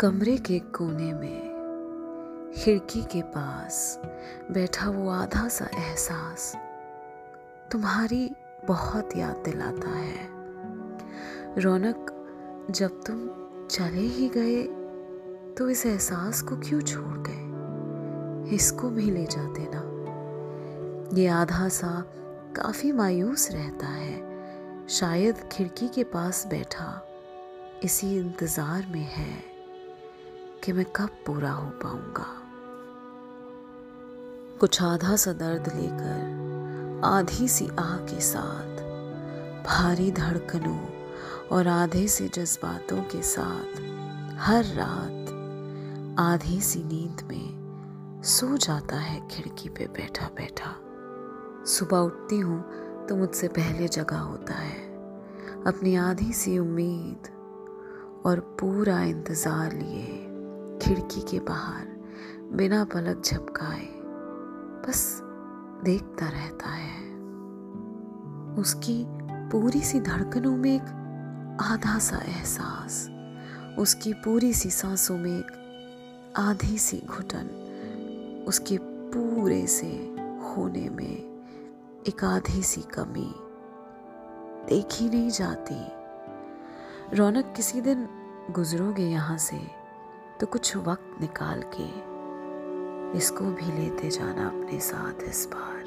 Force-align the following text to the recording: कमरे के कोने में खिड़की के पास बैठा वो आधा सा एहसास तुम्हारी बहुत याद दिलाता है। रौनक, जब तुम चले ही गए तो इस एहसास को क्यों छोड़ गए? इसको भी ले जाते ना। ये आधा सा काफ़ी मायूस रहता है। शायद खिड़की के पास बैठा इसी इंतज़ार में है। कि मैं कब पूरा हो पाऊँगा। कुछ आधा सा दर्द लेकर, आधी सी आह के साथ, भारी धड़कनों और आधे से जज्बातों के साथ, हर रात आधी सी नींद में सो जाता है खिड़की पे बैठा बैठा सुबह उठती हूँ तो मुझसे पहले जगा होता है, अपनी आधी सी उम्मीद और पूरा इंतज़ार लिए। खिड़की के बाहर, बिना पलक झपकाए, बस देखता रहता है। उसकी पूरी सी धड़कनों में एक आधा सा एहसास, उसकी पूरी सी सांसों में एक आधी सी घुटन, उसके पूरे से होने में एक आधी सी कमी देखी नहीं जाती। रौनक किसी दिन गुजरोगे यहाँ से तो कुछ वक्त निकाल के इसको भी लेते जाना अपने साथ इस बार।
कमरे 0.00 0.36
के 0.36 0.58
कोने 0.58 1.12
में 1.12 2.52
खिड़की 2.56 3.00
के 3.02 3.22
पास 3.22 4.00
बैठा 4.50 4.90
वो 4.90 5.08
आधा 5.10 5.48
सा 5.48 5.64
एहसास 5.74 6.52
तुम्हारी 7.72 8.30
बहुत 8.68 9.16
याद 9.16 9.42
दिलाता 9.44 9.90
है। 9.90 10.28
रौनक, 11.58 12.12
जब 12.70 13.02
तुम 13.06 13.26
चले 13.66 14.06
ही 14.08 14.28
गए 14.28 14.62
तो 15.54 15.68
इस 15.70 15.86
एहसास 15.86 16.42
को 16.42 16.56
क्यों 16.56 16.80
छोड़ 16.80 17.18
गए? 17.28 18.54
इसको 18.56 18.90
भी 18.90 19.10
ले 19.10 19.26
जाते 19.26 19.68
ना। 19.74 19.82
ये 21.16 21.26
आधा 21.26 21.68
सा 21.68 22.04
काफ़ी 22.56 22.92
मायूस 22.92 23.50
रहता 23.50 23.86
है। 23.86 24.86
शायद 24.88 25.48
खिड़की 25.52 25.88
के 25.88 26.04
पास 26.04 26.46
बैठा 26.46 27.06
इसी 27.84 28.16
इंतज़ार 28.16 28.86
में 28.90 29.06
है। 29.10 29.57
कि 30.68 30.72
मैं 30.72 30.84
कब 30.96 31.10
पूरा 31.26 31.50
हो 31.50 31.68
पाऊँगा। 31.82 32.24
कुछ 34.60 34.80
आधा 34.82 35.14
सा 35.16 35.32
दर्द 35.32 35.68
लेकर, 35.68 37.00
आधी 37.04 37.48
सी 37.48 37.68
आह 37.78 37.96
के 38.04 38.20
साथ, 38.20 38.82
भारी 39.64 40.10
धड़कनों 40.12 40.78
और 41.48 41.68
आधे 41.68 42.06
से 42.08 42.28
जज्बातों 42.28 43.00
के 43.04 43.22
साथ, 43.22 43.80
हर 44.38 44.64
रात 44.74 45.32
आधी 46.20 46.60
सी 46.60 46.84
नींद 46.84 47.26
में 47.28 48.22
सो 48.26 48.56
जाता 48.58 48.96
है 48.98 49.26
खिड़की 49.28 49.68
पे 49.68 49.86
बैठा 49.88 50.30
बैठा 50.36 50.74
सुबह 51.68 51.98
उठती 52.00 52.40
हूँ 52.40 52.62
तो 53.08 53.16
मुझसे 53.16 53.48
पहले 53.50 53.88
जगा 53.88 54.20
होता 54.20 54.54
है, 54.54 54.80
अपनी 55.66 55.96
आधी 56.04 56.32
सी 56.34 56.58
उम्मीद 56.58 57.36
और 58.26 58.40
पूरा 58.60 59.02
इंतज़ार 59.04 59.72
लिए। 59.72 60.24
खिड़की 60.88 61.20
के 61.20 61.40
बाहर, 61.40 61.86
बिना 62.52 62.84
पलक 62.84 63.22
झपकाए, 63.24 63.86
बस 64.88 65.20
देखता 65.84 66.28
रहता 66.28 66.68
है। 66.68 67.02
उसकी 68.54 69.04
पूरी 69.30 69.80
सी 69.80 70.00
धड़कनों 70.00 70.56
में 70.56 70.74
एक 70.76 71.58
आधा 71.60 71.98
सा 71.98 72.16
एहसास, 72.16 73.10
उसकी 73.78 74.12
पूरी 74.12 74.52
सी 74.52 74.70
सांसों 74.70 75.18
में 75.18 75.38
एक 75.38 76.32
आधी 76.36 76.78
सी 76.78 77.02
घुटन, 77.06 77.50
उसके 78.48 78.78
पूरे 78.82 79.66
से 79.66 79.92
होने 80.48 80.88
में 80.88 81.42
एक 82.08 82.24
आधी 82.24 82.62
सी 82.62 82.80
कमी 82.80 83.34
देखी 84.68 85.08
नहीं 85.08 85.30
जाती। 85.30 85.80
रौनक 87.16 87.52
किसी 87.56 87.80
दिन 87.80 88.08
गुजरोगे 88.50 89.02
यहाँ 89.02 89.38
से 89.38 89.77
तो 90.40 90.46
कुछ 90.46 90.76
वक्त 90.76 91.20
निकाल 91.20 91.62
के 91.74 91.86
इसको 93.18 93.44
भी 93.44 93.72
लेते 93.72 94.10
जाना 94.10 94.46
अपने 94.46 94.78
साथ 94.80 95.22
इस 95.28 95.48
बार। 95.54 95.77